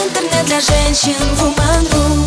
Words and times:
Интернет 0.00 0.46
для 0.46 0.60
женщин 0.60 1.12
Woman.ru 1.36 2.24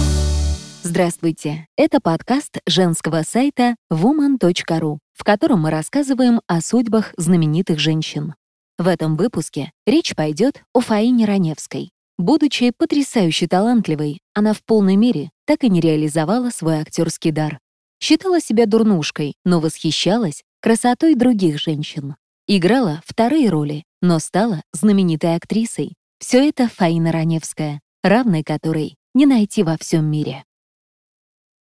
Здравствуйте! 0.83 1.65
Это 1.75 1.99
подкаст 1.99 2.59
женского 2.67 3.23
сайта 3.23 3.75
woman.ru, 3.91 4.99
в 5.13 5.23
котором 5.23 5.61
мы 5.61 5.71
рассказываем 5.71 6.41
о 6.45 6.61
судьбах 6.61 7.15
знаменитых 7.17 7.79
женщин. 7.79 8.35
В 8.77 8.87
этом 8.87 9.15
выпуске 9.15 9.71
речь 9.87 10.13
пойдет 10.13 10.61
о 10.71 10.81
Фаине 10.81 11.25
Раневской. 11.25 11.89
Будучи 12.19 12.71
потрясающе 12.77 13.47
талантливой, 13.47 14.19
она 14.35 14.53
в 14.53 14.63
полной 14.63 14.95
мере 14.95 15.31
так 15.47 15.63
и 15.63 15.69
не 15.69 15.81
реализовала 15.81 16.51
свой 16.51 16.75
актерский 16.75 17.31
дар. 17.31 17.57
Считала 17.99 18.39
себя 18.39 18.67
дурнушкой, 18.67 19.33
но 19.45 19.59
восхищалась 19.59 20.43
красотой 20.61 21.15
других 21.15 21.59
женщин. 21.59 22.17
Играла 22.45 23.01
вторые 23.03 23.49
роли, 23.49 23.83
но 23.99 24.19
стала 24.19 24.61
знаменитой 24.73 25.35
актрисой. 25.35 25.95
Все 26.25 26.47
это 26.47 26.69
Фаина 26.69 27.11
Раневская, 27.11 27.81
равной 28.01 28.43
которой 28.43 28.95
не 29.13 29.25
найти 29.25 29.61
во 29.61 29.77
всем 29.77 30.05
мире. 30.05 30.45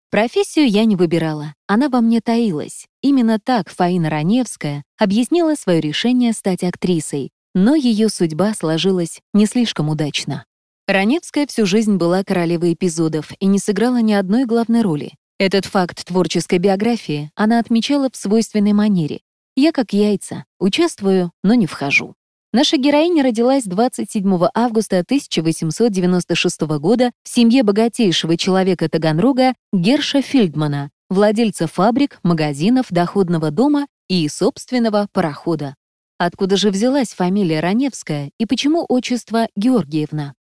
Профессию 0.08 0.68
я 0.68 0.84
не 0.84 0.94
выбирала, 0.94 1.54
она 1.66 1.88
во 1.88 2.00
мне 2.00 2.20
таилась. 2.20 2.86
Именно 3.00 3.40
так 3.40 3.68
Фаина 3.68 4.08
Раневская 4.08 4.84
объяснила 4.96 5.56
свое 5.56 5.80
решение 5.80 6.32
стать 6.32 6.62
актрисой, 6.62 7.32
но 7.56 7.74
ее 7.74 8.08
судьба 8.08 8.54
сложилась 8.54 9.18
не 9.34 9.46
слишком 9.46 9.88
удачно. 9.88 10.44
Раневская 10.86 11.48
всю 11.48 11.66
жизнь 11.66 11.96
была 11.96 12.22
королевой 12.22 12.74
эпизодов 12.74 13.32
и 13.40 13.46
не 13.46 13.58
сыграла 13.58 14.00
ни 14.00 14.12
одной 14.12 14.44
главной 14.44 14.82
роли. 14.82 15.14
Этот 15.40 15.66
факт 15.66 16.04
творческой 16.06 16.60
биографии 16.60 17.32
она 17.34 17.58
отмечала 17.58 18.08
в 18.12 18.16
свойственной 18.16 18.74
манере. 18.74 19.22
«Я 19.56 19.72
как 19.72 19.92
яйца, 19.92 20.44
участвую, 20.60 21.32
но 21.42 21.54
не 21.54 21.66
вхожу». 21.66 22.14
Наша 22.54 22.76
героиня 22.76 23.22
родилась 23.22 23.64
27 23.64 24.48
августа 24.52 24.98
1896 24.98 26.60
года 26.78 27.10
в 27.22 27.28
семье 27.30 27.62
богатейшего 27.62 28.36
человека 28.36 28.90
Таганрога 28.90 29.54
Герша 29.72 30.20
Фельдмана, 30.20 30.90
владельца 31.08 31.66
фабрик, 31.66 32.20
магазинов, 32.22 32.88
доходного 32.90 33.50
дома 33.50 33.86
и 34.06 34.28
собственного 34.28 35.08
парохода. 35.12 35.76
Откуда 36.18 36.58
же 36.58 36.70
взялась 36.70 37.14
фамилия 37.14 37.60
Раневская 37.60 38.30
и 38.38 38.44
почему 38.44 38.84
отчество 38.86 39.48
Георгиевна? 39.56 40.34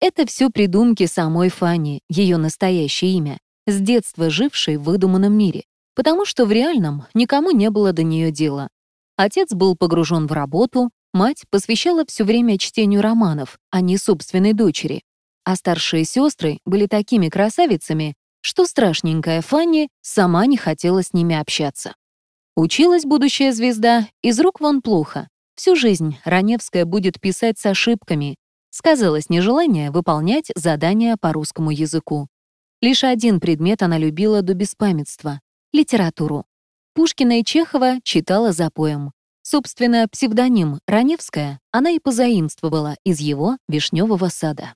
Это 0.00 0.26
все 0.26 0.50
придумки 0.50 1.06
самой 1.06 1.48
Фани, 1.48 2.02
ее 2.08 2.36
настоящее 2.36 3.14
имя, 3.14 3.38
с 3.66 3.80
детства 3.80 4.30
жившей 4.30 4.76
в 4.76 4.84
выдуманном 4.84 5.32
мире, 5.36 5.64
потому 5.96 6.24
что 6.24 6.46
в 6.46 6.52
реальном 6.52 7.06
никому 7.14 7.50
не 7.50 7.68
было 7.68 7.92
до 7.92 8.04
нее 8.04 8.30
дела. 8.30 8.68
Отец 9.16 9.52
был 9.52 9.74
погружен 9.74 10.28
в 10.28 10.32
работу, 10.32 10.90
мать 11.18 11.44
посвящала 11.50 12.04
все 12.06 12.22
время 12.22 12.58
чтению 12.58 13.02
романов, 13.02 13.58
а 13.70 13.80
не 13.80 13.98
собственной 13.98 14.52
дочери. 14.52 15.02
А 15.44 15.56
старшие 15.56 16.04
сестры 16.04 16.60
были 16.64 16.86
такими 16.86 17.28
красавицами, 17.28 18.14
что 18.40 18.66
страшненькая 18.66 19.42
Фанни 19.42 19.88
сама 20.00 20.46
не 20.46 20.56
хотела 20.56 21.02
с 21.02 21.12
ними 21.12 21.34
общаться. 21.34 21.94
Училась 22.54 23.04
будущая 23.04 23.52
звезда 23.52 24.06
из 24.22 24.38
рук 24.38 24.60
вон 24.60 24.80
плохо. 24.80 25.28
Всю 25.56 25.74
жизнь 25.74 26.18
Раневская 26.24 26.84
будет 26.84 27.20
писать 27.20 27.58
с 27.58 27.66
ошибками, 27.66 28.36
сказалось 28.70 29.28
нежелание 29.28 29.90
выполнять 29.90 30.52
задания 30.54 31.16
по 31.20 31.32
русскому 31.32 31.72
языку. 31.72 32.28
Лишь 32.80 33.02
один 33.02 33.40
предмет 33.40 33.82
она 33.82 33.98
любила 33.98 34.42
до 34.42 34.54
беспамятства— 34.54 35.40
литературу. 35.72 36.44
Пушкина 36.94 37.40
и 37.40 37.44
Чехова 37.44 37.98
читала 38.04 38.52
запоем. 38.52 39.10
Собственно, 39.50 40.06
псевдоним 40.12 40.78
«Раневская» 40.86 41.58
она 41.72 41.92
и 41.92 41.98
позаимствовала 41.98 42.96
из 43.02 43.18
его 43.18 43.56
«Вишневого 43.66 44.28
сада». 44.28 44.74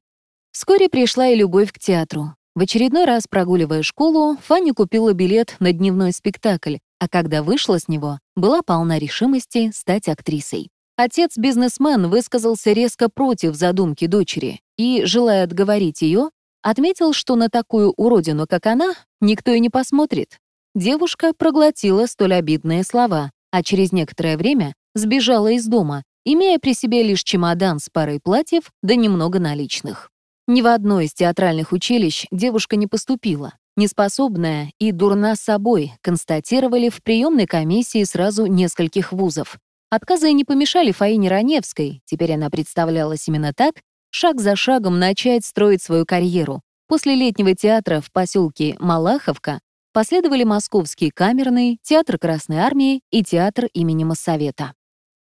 Вскоре 0.51 0.89
пришла 0.89 1.29
и 1.29 1.35
любовь 1.35 1.71
к 1.71 1.79
театру. 1.79 2.37
В 2.55 2.63
очередной 2.63 3.05
раз, 3.05 3.25
прогуливая 3.29 3.83
школу, 3.83 4.39
Фанни 4.43 4.71
купила 4.71 5.13
билет 5.13 5.57
на 5.61 5.75
дневной 5.75 6.13
спектакль, 6.13 6.79
а 6.99 7.09
когда 7.11 7.43
вышла 7.43 7.79
с 7.79 7.87
него, 7.87 8.19
была 8.35 8.63
полна 8.63 8.99
решимости 8.99 9.71
стать 9.75 10.09
актрисой. 10.09 10.71
Отец-бизнесмен 10.97 12.09
высказался 12.09 12.73
резко 12.73 13.11
против 13.11 13.55
задумки 13.55 14.07
дочери 14.07 14.63
и, 14.79 15.03
желая 15.05 15.45
отговорить 15.45 16.01
ее, 16.01 16.31
отметил, 16.63 17.13
что 17.13 17.37
на 17.37 17.51
такую 17.51 17.93
уродину, 17.99 18.47
как 18.47 18.65
она, 18.65 18.95
никто 19.21 19.51
и 19.51 19.61
не 19.61 19.69
посмотрит. 19.69 20.39
Девушка 20.75 21.35
проглотила 21.37 22.07
столь 22.07 22.33
обидные 22.33 22.85
слова, 22.85 23.33
а 23.53 23.63
через 23.63 23.93
некоторое 23.93 24.37
время 24.37 24.75
сбежала 24.95 25.53
из 25.53 25.67
дома, 25.67 26.03
имея 26.25 26.59
при 26.59 26.75
себе 26.75 27.05
лишь 27.05 27.23
чемодан 27.23 27.79
с 27.79 27.89
парой 27.89 28.19
платьев 28.19 28.73
да 28.83 28.97
немного 28.97 29.39
наличных. 29.39 30.11
Ни 30.49 30.61
в 30.61 30.67
одно 30.67 31.01
из 31.01 31.13
театральных 31.15 31.71
училищ 31.71 32.27
девушка 32.33 32.75
не 32.75 32.89
поступила. 32.89 33.53
Неспособная 33.77 34.73
и 34.79 34.91
дурна 34.91 35.37
собой 35.37 35.93
констатировали 36.03 36.89
в 36.89 37.03
приемной 37.03 37.47
комиссии 37.47 38.03
сразу 38.05 38.47
нескольких 38.47 39.13
вузов. 39.13 39.59
Отказы 39.89 40.33
не 40.33 40.45
помешали 40.45 40.91
Фаине 40.91 41.29
Раневской, 41.29 42.03
теперь 42.07 42.33
она 42.33 42.51
представлялась 42.51 43.29
именно 43.29 43.53
так, 43.55 43.75
шаг 44.11 44.41
за 44.41 44.57
шагом 44.57 44.99
начать 44.99 45.45
строить 45.45 45.83
свою 45.83 46.05
карьеру. 46.07 46.61
После 46.89 47.15
летнего 47.15 47.55
театра 47.55 48.01
в 48.01 48.11
поселке 48.13 48.77
Малаховка 48.79 49.61
последовали 49.93 50.45
Московский 50.45 51.11
камерный, 51.11 51.79
Театр 51.83 52.19
Красной 52.19 52.59
Армии 52.59 53.03
и 53.11 53.23
Театр 53.23 53.67
имени 53.73 54.05
Моссовета. 54.05 54.73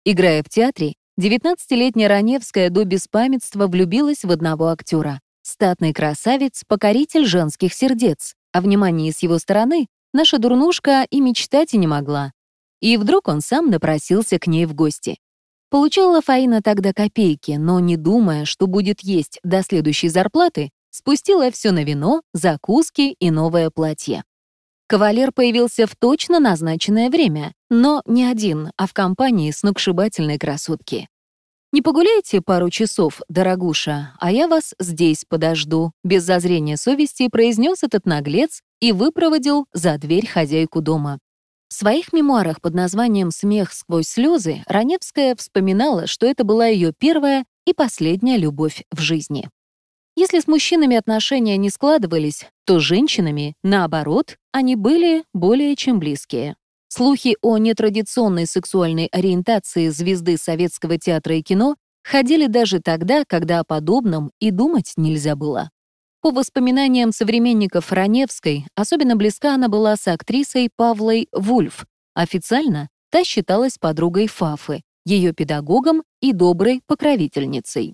Играя 0.06 0.44
в 0.44 0.50
театре, 0.50 0.96
19-летняя 1.20 2.08
Раневская 2.08 2.70
до 2.70 2.86
беспамятства 2.86 3.68
влюбилась 3.68 4.24
в 4.24 4.32
одного 4.32 4.70
актера. 4.70 5.20
Статный 5.42 5.94
красавец, 5.94 6.64
покоритель 6.68 7.26
женских 7.26 7.74
сердец, 7.74 8.36
а 8.54 8.62
внимание 8.62 9.12
с 9.12 9.20
его 9.20 9.38
стороны 9.40 9.88
наша 10.14 10.38
дурнушка 10.38 11.06
и 11.10 11.20
мечтать 11.20 11.74
и 11.74 11.78
не 11.78 11.88
могла. 11.88 12.32
И 12.82 12.98
вдруг 12.98 13.28
он 13.28 13.42
сам 13.42 13.70
напросился 13.70 14.40
к 14.40 14.48
ней 14.48 14.66
в 14.66 14.74
гости. 14.74 15.18
Получала 15.70 16.22
Фаина 16.22 16.62
тогда 16.62 16.94
копейки, 16.94 17.52
но, 17.52 17.80
не 17.80 17.98
думая, 17.98 18.46
что 18.46 18.66
будет 18.66 19.02
есть 19.02 19.40
до 19.44 19.62
следующей 19.62 20.10
зарплаты, 20.10 20.72
спустила 20.90 21.52
все 21.52 21.72
на 21.72 21.84
вино, 21.84 22.22
закуски 22.34 23.16
и 23.20 23.30
новое 23.30 23.70
платье. 23.70 24.24
Кавалер 24.90 25.32
появился 25.32 25.86
в 25.86 25.96
точно 25.96 26.40
назначенное 26.40 27.12
время, 27.12 27.54
но 27.70 28.02
не 28.08 28.26
один, 28.26 28.72
а 28.76 28.88
в 28.88 28.94
компании 28.94 29.52
сногсшибательной 29.52 30.40
красотки. 30.40 31.08
«Не 31.72 31.84
погуляйте 31.84 32.42
пару 32.42 32.72
часов, 32.72 33.22
дорогуша, 33.30 34.16
а 34.20 34.32
я 34.32 34.48
вас 34.48 34.74
здесь 34.80 35.26
подожду», 35.30 35.92
без 36.04 36.24
зазрения 36.24 36.76
совести 36.76 37.28
произнес 37.30 37.84
этот 37.84 38.08
наглец 38.08 38.62
и 38.82 38.92
выпроводил 38.92 39.68
за 39.74 39.96
дверь 40.00 40.26
хозяйку 40.26 40.82
дома. 40.82 41.20
В 41.68 41.76
своих 41.76 42.12
мемуарах 42.12 42.60
под 42.60 42.74
названием 42.74 43.30
«Смех 43.30 43.74
сквозь 43.74 44.08
слезы» 44.08 44.64
Раневская 44.66 45.36
вспоминала, 45.36 46.08
что 46.08 46.26
это 46.26 46.44
была 46.44 46.66
ее 46.66 46.94
первая 46.98 47.46
и 47.68 47.74
последняя 47.74 48.38
любовь 48.38 48.84
в 48.92 49.02
жизни. 49.02 49.52
Если 50.22 50.42
с 50.42 50.48
мужчинами 50.48 50.98
отношения 50.98 51.56
не 51.56 51.70
складывались, 51.70 52.46
то 52.66 52.82
с 52.82 52.84
женщинами, 52.84 53.54
наоборот, 53.64 54.36
они 54.52 54.76
были 54.76 55.24
более 55.34 55.78
чем 55.78 55.98
близкие. 55.98 56.58
Слухи 56.90 57.38
о 57.42 57.58
нетрадиционной 57.58 58.46
сексуальной 58.46 59.06
ориентации 59.06 59.88
звезды 59.88 60.36
советского 60.36 60.98
театра 60.98 61.38
и 61.38 61.42
кино 61.42 61.78
ходили 62.04 62.48
даже 62.48 62.82
тогда, 62.82 63.24
когда 63.26 63.62
о 63.62 63.64
подобном 63.64 64.32
и 64.42 64.52
думать 64.52 64.92
нельзя 64.98 65.38
было. 65.38 65.70
По 66.20 66.32
воспоминаниям 66.32 67.14
современников 67.14 67.94
Раневской, 67.94 68.66
особенно 68.76 69.16
близка 69.16 69.56
она 69.56 69.70
была 69.70 69.96
с 69.96 70.06
актрисой 70.06 70.70
Павлой 70.76 71.30
Вульф. 71.32 71.86
Официально 72.14 72.90
та 73.10 73.24
считалась 73.24 73.78
подругой 73.78 74.28
Фафы, 74.28 74.82
ее 75.06 75.32
педагогом 75.32 76.04
и 76.20 76.34
доброй 76.34 76.82
покровительницей. 76.88 77.94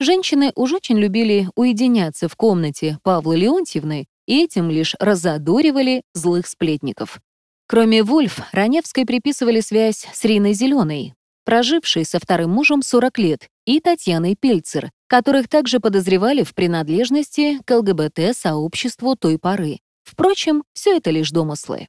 Женщины 0.00 0.52
уж 0.54 0.72
очень 0.72 0.98
любили 0.98 1.48
уединяться 1.54 2.28
в 2.28 2.36
комнате 2.36 2.98
Павлы 3.02 3.36
Леонтьевны 3.36 4.06
и 4.26 4.44
этим 4.44 4.70
лишь 4.70 4.94
разодоривали 4.98 6.02
злых 6.14 6.46
сплетников. 6.46 7.20
Кроме 7.66 8.02
Вульф, 8.02 8.40
Раневской 8.52 9.06
приписывали 9.06 9.60
связь 9.60 10.06
с 10.12 10.24
Риной 10.24 10.52
Зеленой, 10.52 11.14
прожившей 11.44 12.04
со 12.04 12.18
вторым 12.18 12.50
мужем 12.50 12.82
40 12.82 13.18
лет, 13.18 13.48
и 13.64 13.80
Татьяной 13.80 14.36
Пельцер, 14.38 14.90
которых 15.06 15.48
также 15.48 15.80
подозревали 15.80 16.42
в 16.42 16.54
принадлежности 16.54 17.58
к 17.64 17.76
ЛГБТ-сообществу 17.76 19.16
той 19.16 19.38
поры. 19.38 19.78
Впрочем, 20.04 20.64
все 20.74 20.96
это 20.96 21.10
лишь 21.10 21.30
домыслы. 21.30 21.86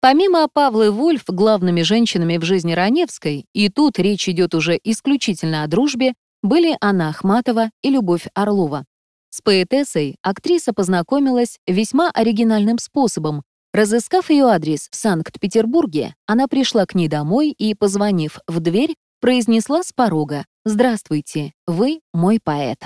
Помимо 0.00 0.48
Павлы 0.48 0.90
Вульф, 0.90 1.24
главными 1.26 1.82
женщинами 1.82 2.38
в 2.38 2.44
жизни 2.44 2.72
Раневской, 2.72 3.44
и 3.52 3.68
тут 3.68 3.98
речь 3.98 4.28
идет 4.28 4.54
уже 4.54 4.80
исключительно 4.82 5.62
о 5.62 5.66
дружбе, 5.66 6.14
были 6.42 6.76
Анна 6.80 7.08
Ахматова 7.08 7.70
и 7.82 7.90
Любовь 7.90 8.26
Орлова. 8.34 8.84
С 9.30 9.42
поэтессой 9.42 10.16
актриса 10.22 10.72
познакомилась 10.72 11.58
весьма 11.66 12.10
оригинальным 12.10 12.78
способом. 12.78 13.42
Разыскав 13.72 14.30
ее 14.30 14.46
адрес 14.46 14.88
в 14.90 14.96
Санкт-Петербурге, 14.96 16.14
она 16.26 16.48
пришла 16.48 16.86
к 16.86 16.94
ней 16.94 17.08
домой 17.08 17.50
и, 17.50 17.74
позвонив 17.74 18.40
в 18.48 18.58
дверь, 18.58 18.96
произнесла 19.20 19.82
с 19.84 19.92
порога 19.92 20.44
«Здравствуйте, 20.64 21.52
вы 21.66 22.00
мой 22.12 22.40
поэт». 22.42 22.78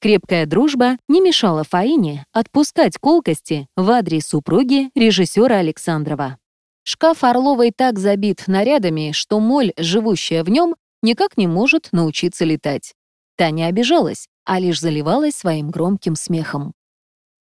Крепкая 0.00 0.46
дружба 0.46 0.96
не 1.08 1.20
мешала 1.20 1.64
Фаине 1.64 2.24
отпускать 2.32 2.96
колкости 2.98 3.66
в 3.76 3.90
адрес 3.90 4.28
супруги 4.28 4.90
режиссера 4.94 5.56
Александрова. 5.56 6.38
Шкаф 6.84 7.22
Орловой 7.24 7.72
так 7.76 7.98
забит 7.98 8.44
нарядами, 8.46 9.12
что 9.12 9.40
моль, 9.40 9.72
живущая 9.76 10.42
в 10.42 10.48
нем, 10.48 10.74
никак 11.02 11.36
не 11.36 11.46
может 11.46 11.88
научиться 11.92 12.44
летать. 12.44 12.94
Таня 13.36 13.66
обижалась, 13.66 14.28
а 14.44 14.58
лишь 14.60 14.80
заливалась 14.80 15.34
своим 15.34 15.70
громким 15.70 16.14
смехом. 16.14 16.74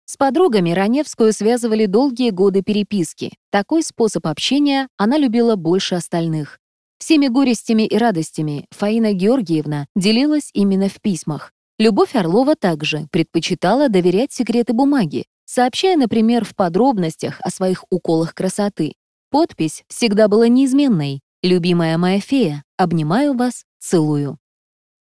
С 0.06 0.18
подругами 0.18 0.72
Раневскую 0.72 1.34
связывали 1.34 1.86
долгие 1.86 2.32
годы 2.32 2.64
переписки. 2.64 3.32
Такой 3.52 3.84
способ 3.84 4.26
общения 4.26 4.88
она 4.98 5.18
любила 5.18 5.56
больше 5.56 5.96
остальных. 5.96 6.58
Всеми 6.98 7.28
горестями 7.28 7.84
и 7.84 7.98
радостями 7.98 8.66
Фаина 8.72 9.14
Георгиевна 9.14 9.86
делилась 9.96 10.50
именно 10.54 10.90
в 10.90 11.00
письмах. 11.00 11.54
Любовь 11.78 12.16
Орлова 12.16 12.56
также 12.56 13.08
предпочитала 13.12 13.88
доверять 13.88 14.34
секреты 14.34 14.74
бумаги, 14.74 15.26
сообщая, 15.46 15.96
например, 15.96 16.44
в 16.44 16.56
подробностях 16.56 17.40
о 17.42 17.50
своих 17.52 17.86
уколах 17.90 18.34
красоты. 18.34 18.94
Подпись 19.30 19.84
всегда 19.88 20.28
была 20.28 20.48
неизменной 20.48 21.22
«Любимая 21.42 21.98
моя 21.98 22.20
фея, 22.20 22.64
обнимаю 22.80 23.36
вас, 23.36 23.66
целую». 23.78 24.40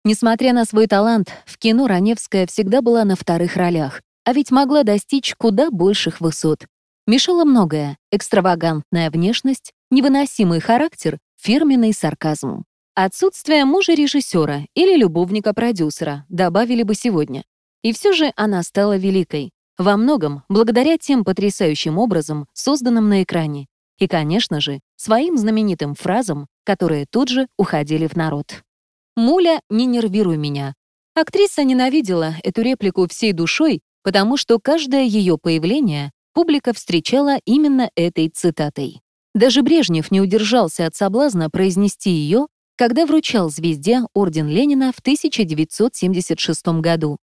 Несмотря 0.05 0.52
на 0.52 0.64
свой 0.64 0.87
талант, 0.87 1.32
в 1.44 1.58
кино 1.58 1.87
Раневская 1.87 2.46
всегда 2.46 2.81
была 2.81 3.05
на 3.05 3.17
вторых 3.17 3.56
ролях, 3.56 4.02
а 4.25 4.32
ведь 4.32 4.50
могла 4.50 4.82
достичь 4.82 5.34
куда 5.37 5.70
больших 5.70 6.20
высот. 6.20 6.67
Мешало 7.06 7.44
многое— 7.44 7.99
экстравагантная 8.11 9.11
внешность, 9.11 9.73
невыносимый 9.90 10.61
характер, 10.61 11.19
фирменный 11.37 11.93
сарказм. 11.93 12.64
Отсутствие 12.94 13.64
мужа-режиссера 13.64 14.62
или 14.75 14.96
любовника-продюсера 14.96 16.25
добавили 16.28 16.82
бы 16.82 16.94
сегодня. 16.94 17.44
И 17.82 17.93
все 17.93 18.12
же 18.12 18.32
она 18.37 18.62
стала 18.62 18.96
великой. 18.96 19.50
Во 19.76 19.96
многом 19.99 20.43
благодаря 20.49 20.96
тем 20.96 21.23
потрясающим 21.23 21.99
образом, 21.99 22.46
созданным 22.55 23.08
на 23.08 23.23
экране. 23.23 23.67
И, 23.98 24.06
конечно 24.06 24.60
же, 24.60 24.81
своим 24.96 25.38
знаменитым 25.38 25.94
фразам, 25.94 26.46
которые 26.64 27.06
тут 27.10 27.28
же 27.28 27.46
уходили 27.58 28.06
в 28.06 28.16
народ. 28.16 28.62
«Муля, 29.16 29.60
не 29.70 29.87
нервируй 29.87 30.37
меня». 30.37 30.75
Актриса 31.14 31.64
ненавидела 31.64 32.34
эту 32.43 32.60
реплику 32.62 33.08
всей 33.08 33.32
душой 33.32 33.81
потому 34.06 34.37
что 34.37 34.60
каждое 34.60 35.02
ее 35.02 35.37
появление 35.37 36.12
публика 36.32 36.72
встречала 36.72 37.38
именно 37.44 37.90
этой 37.96 38.28
цитатой. 38.28 39.00
Даже 39.34 39.62
Брежнев 39.62 40.12
не 40.12 40.20
удержался 40.20 40.87
от 40.87 40.94
соблазна 40.94 41.50
произнести 41.50 42.10
ее, 42.10 42.46
когда 42.76 43.04
вручал 43.04 43.50
звезде 43.50 44.02
Орден 44.14 44.46
Ленина 44.46 44.92
в 44.92 45.00
1976 45.00 46.66
году. 46.81 47.16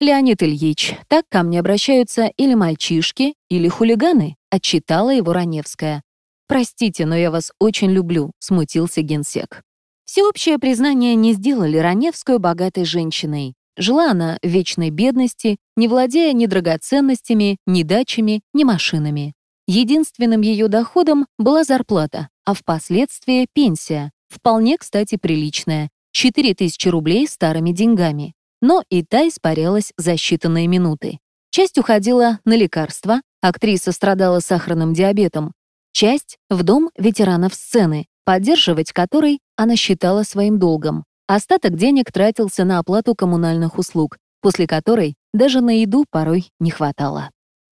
«Леонид 0.00 0.42
Ильич, 0.44 0.94
так 1.08 1.24
ко 1.28 1.42
мне 1.42 1.58
обращаются 1.58 2.30
или 2.36 2.54
мальчишки, 2.54 3.34
или 3.48 3.66
хулиганы», 3.66 4.36
отчитала 4.48 5.10
его 5.10 5.32
Раневская. 5.32 6.02
«Простите, 6.46 7.04
но 7.04 7.16
я 7.16 7.32
вас 7.32 7.50
очень 7.58 7.90
люблю»,— 7.90 8.30
смутился 8.38 9.02
генсек. 9.02 9.62
Всеобщее 10.04 10.58
признание 10.58 11.14
не 11.16 11.34
сделали 11.34 11.76
Раневскую 11.76 12.38
богатой 12.38 12.84
женщиной. 12.84 13.54
Жила 13.76 14.12
она 14.12 14.38
в 14.42 14.46
вечной 14.46 14.90
бедности, 14.90 15.58
не 15.76 15.88
владея 15.88 16.32
ни 16.32 16.46
драгоценностями, 16.46 17.58
ни 17.66 17.82
дачами, 17.82 18.40
ни 18.54 18.64
машинами. 18.64 19.34
Единственным 19.66 20.40
ее 20.40 20.68
доходом 20.68 21.26
была 21.38 21.62
зарплата, 21.64 22.28
а 22.46 22.54
впоследствии 22.54 23.46
пенсия, 23.52 24.12
вполне, 24.28 24.78
кстати, 24.78 25.16
приличная, 25.16 25.90
4000 26.12 26.88
рублей 26.88 27.28
старыми 27.28 27.72
деньгами. 27.72 28.32
Но 28.60 28.82
и 28.90 29.02
та 29.02 29.28
испарялась 29.28 29.92
за 29.96 30.12
считанные 30.14 30.66
минуты. 30.66 31.18
Часть 31.50 31.78
уходила 31.78 32.40
на 32.44 32.56
лекарства, 32.56 33.20
актриса 33.40 33.92
страдала 33.92 34.40
сахарным 34.40 34.94
диабетом, 34.94 35.52
часть— 35.92 36.36
в 36.50 36.62
дом 36.62 36.90
ветеранов 36.96 37.54
сцены, 37.54 38.06
поддерживать 38.24 38.92
который 38.92 39.40
она 39.56 39.76
считала 39.76 40.22
своим 40.22 40.58
долгом. 40.58 41.04
Остаток 41.26 41.76
денег 41.76 42.12
тратился 42.12 42.64
на 42.64 42.78
оплату 42.78 43.14
коммунальных 43.14 43.78
услуг, 43.78 44.16
после 44.40 44.66
которой 44.66 45.14
даже 45.32 45.60
на 45.60 45.80
еду 45.80 46.04
порой 46.10 46.50
не 46.60 46.70
хватало. 46.70 47.30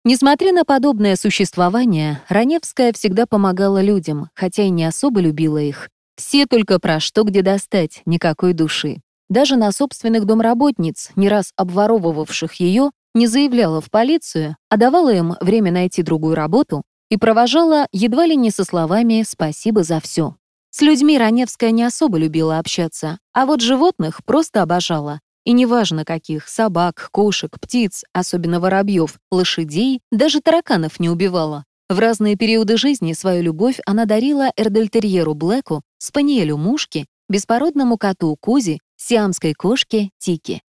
Несмотря 0.05 0.53
на 0.53 0.65
подобное 0.65 1.17
существование, 1.17 2.23
Раневская 2.29 2.93
всегда 2.93 3.27
помогала 3.27 3.81
людям, 3.81 4.31
хотя 4.35 4.65
и 4.65 4.71
не 4.71 4.85
особо 4.85 5.21
любила 5.21 5.59
их. 5.59 5.89
Все 6.17 6.47
только 6.47 6.79
про 6.79 6.99
что 6.99 7.23
где 7.23 7.43
достать, 7.43 8.03
никакой 8.05 8.53
души. 8.53 9.01
Даже 9.33 9.57
на 9.57 9.73
собственных 9.73 10.27
домработниц, 10.27 11.09
не 11.17 11.31
раз 11.31 11.55
обворовывавших 11.57 12.53
ее, 12.57 12.91
не 13.15 13.27
заявляла 13.27 13.81
в 13.81 13.91
полицию, 13.91 14.59
а 14.69 14.77
давала 14.77 15.11
им 15.11 15.37
время 15.41 15.73
найти 15.73 16.03
другую 16.03 16.35
работу 16.35 16.83
и 17.09 17.17
провожала 17.17 17.87
едва 17.93 18.27
ли 18.27 18.37
не 18.37 18.51
со 18.51 18.65
словами 18.65 19.25
«спасибо 19.27 19.85
за 19.85 20.01
все». 20.01 20.37
С 20.69 20.83
людьми 20.83 21.17
Раневская 21.17 21.71
не 21.71 21.83
особо 21.83 22.19
любила 22.19 22.59
общаться, 22.59 23.21
а 23.33 23.47
вот 23.47 23.63
животных 23.63 24.23
просто 24.27 24.61
обожала. 24.61 25.21
И 25.47 25.53
неважно 25.53 26.05
каких— 26.05 26.47
собак, 26.51 27.09
кошек, 27.11 27.59
птиц, 27.59 28.05
особенно 28.13 28.61
воробьев, 28.61 29.19
лошадей, 29.31 30.03
даже 30.11 30.43
тараканов 30.43 31.01
не 31.01 31.09
убивала. 31.09 31.65
В 31.89 31.99
разные 31.99 32.37
периоды 32.37 32.77
жизни 32.77 33.15
свою 33.15 33.43
любовь 33.43 33.81
она 33.87 34.05
дарила 34.05 34.53
эрдельтерьеру 34.59 35.33
Блэку, 35.33 35.81
спаниелю 35.97 36.59
Мушки, 36.59 37.07
беспородному 37.31 37.97
коту 37.97 38.37
Кузи, 38.39 38.81
сиамской 39.03 39.55
кошке 39.55 40.11
Тики. 40.19 40.63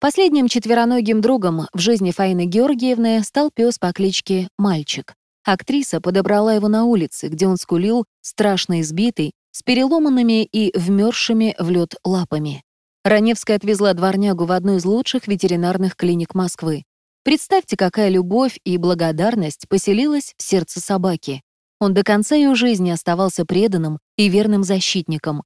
Последним 0.00 0.48
четвероногим 0.48 1.20
другом 1.20 1.68
в 1.72 1.78
жизни 1.78 2.10
Фаины 2.10 2.46
Георгиевны 2.46 3.22
стал 3.22 3.50
пес 3.54 3.78
по 3.78 3.92
кличке 3.92 4.48
Мальчик. 4.58 5.14
Актриса 5.44 6.00
подобрала 6.00 6.54
его 6.54 6.68
на 6.68 6.84
улице, 6.84 7.28
где 7.28 7.46
он 7.46 7.56
скулил, 7.56 8.04
страшно 8.20 8.80
избитый, 8.80 9.32
с 9.50 9.62
переломанными 9.62 10.44
и 10.44 10.76
вмерзшими 10.76 11.54
в 11.58 11.70
лед 11.70 11.94
лапами. 12.04 12.62
Раневская 13.04 13.56
отвезла 13.56 13.94
дворнягу 13.94 14.44
в 14.44 14.52
одну 14.52 14.76
из 14.76 14.84
лучших 14.84 15.26
ветеринарных 15.26 15.96
клиник 15.96 16.34
Москвы. 16.34 16.84
Представьте, 17.24 17.76
какая 17.76 18.08
любовь 18.08 18.58
и 18.64 18.78
благодарность 18.78 19.68
поселилась 19.68 20.34
в 20.36 20.42
сердце 20.42 20.80
собаки. 20.80 21.42
Он 21.80 21.94
до 21.94 22.04
конца 22.04 22.36
ее 22.36 22.54
жизни 22.54 22.90
оставался 22.90 23.44
преданным 23.44 23.98
и 24.16 24.28
верным 24.28 24.62
защитником. 24.62 25.42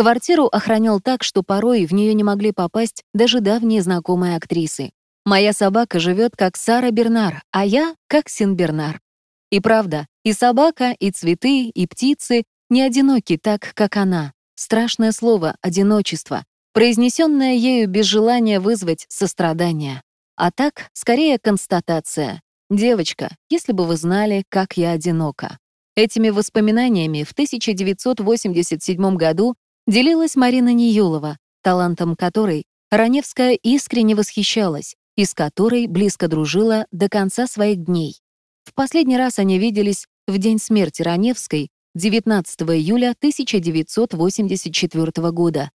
Квартиру 0.00 0.46
охранял 0.46 0.98
так, 0.98 1.22
что 1.22 1.42
порой 1.42 1.84
в 1.84 1.92
нее 1.92 2.14
не 2.14 2.24
могли 2.24 2.52
попасть 2.52 3.04
даже 3.12 3.40
давние 3.40 3.82
знакомые 3.82 4.34
актрисы. 4.34 4.92
«Моя 5.26 5.52
собака 5.52 6.00
живет 6.00 6.34
как 6.34 6.56
Сара 6.56 6.90
Бернар, 6.90 7.42
а 7.50 7.66
я— 7.66 7.94
как 8.08 8.30
Син 8.30 8.56
Бернар». 8.56 9.02
И 9.50 9.60
правда, 9.60 10.06
и 10.24 10.32
собака, 10.32 10.92
и 10.98 11.10
цветы, 11.10 11.64
и 11.66 11.86
птицы 11.86 12.44
не 12.70 12.80
одиноки 12.80 13.36
так, 13.36 13.74
как 13.74 13.98
она. 13.98 14.32
Страшное 14.54 15.12
слово 15.12 15.56
«одиночество», 15.60 16.46
произнесенное 16.72 17.52
ею 17.52 17.86
без 17.86 18.06
желания 18.06 18.58
вызвать 18.58 19.04
сострадание. 19.10 20.00
А 20.34 20.50
так, 20.50 20.88
скорее 20.94 21.38
констатация. 21.38 22.40
«Девочка, 22.70 23.36
если 23.50 23.72
бы 23.72 23.84
вы 23.84 23.98
знали, 23.98 24.44
как 24.48 24.78
я 24.78 24.92
одинока». 24.92 25.58
Этими 25.94 26.30
воспоминаниями 26.30 27.22
в 27.22 27.32
1987 27.32 29.16
году 29.16 29.56
делилась 29.90 30.36
Марина 30.36 30.72
Ниюлова, 30.72 31.36
талантом 31.62 32.14
которой 32.14 32.64
Раневская 32.90 33.54
искренне 33.54 34.14
восхищалась 34.14 34.94
и 35.16 35.24
с 35.24 35.34
которой 35.34 35.88
близко 35.88 36.28
дружила 36.28 36.86
до 36.92 37.08
конца 37.08 37.48
своих 37.48 37.84
дней. 37.84 38.20
В 38.64 38.72
последний 38.72 39.16
раз 39.16 39.40
они 39.40 39.58
виделись 39.58 40.06
в 40.28 40.38
день 40.38 40.60
смерти 40.60 41.02
Раневской 41.02 41.70
19 41.96 42.62
июля 42.62 43.16
1984 43.18 45.30
года. 45.32 45.72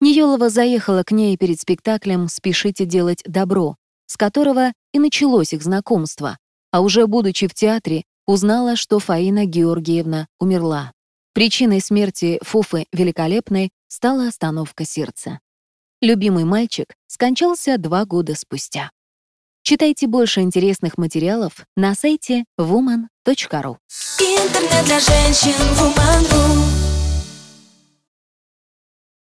Ниелова 0.00 0.50
заехала 0.50 1.04
к 1.04 1.12
ней 1.12 1.36
перед 1.36 1.60
спектаклем 1.60 2.26
«Спешите 2.28 2.84
делать 2.84 3.22
добро», 3.24 3.76
с 4.06 4.16
которого 4.16 4.72
и 4.92 4.98
началось 4.98 5.52
их 5.52 5.62
знакомство, 5.62 6.36
а 6.72 6.80
уже 6.80 7.06
будучи 7.06 7.46
в 7.46 7.54
театре, 7.54 8.02
узнала, 8.26 8.74
что 8.74 8.98
Фаина 8.98 9.44
Георгиевна 9.44 10.26
умерла. 10.40 10.90
Причиной 11.34 11.80
смерти 11.80 12.38
Фуфы 12.42 12.86
Великолепной 12.92 13.70
стала 13.88 14.28
остановка 14.28 14.84
сердца. 14.84 15.40
Любимый 16.02 16.44
мальчик 16.44 16.94
скончался 17.06 17.78
два 17.78 18.04
года 18.04 18.34
спустя. 18.34 18.90
Читайте 19.62 20.08
больше 20.08 20.40
интересных 20.40 20.98
материалов 20.98 21.64
на 21.76 21.94
сайте 21.94 22.44
woman.ru. 22.58 23.76
Интернет 24.18 24.84
для 24.84 25.00
женщин 25.00 25.54
Woman.ru 25.78 26.81